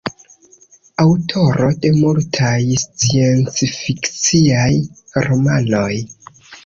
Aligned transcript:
Aŭtoro 1.03 1.67
de 1.83 1.91
multaj 1.97 2.57
sciencfikciaj 2.85 4.71
romanoj. 5.29 5.89